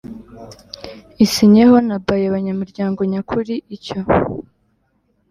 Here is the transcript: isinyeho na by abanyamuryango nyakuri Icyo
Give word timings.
isinyeho 1.25 1.75
na 1.87 1.95
by 2.03 2.11
abanyamuryango 2.29 2.99
nyakuri 3.11 3.53
Icyo 3.75 3.99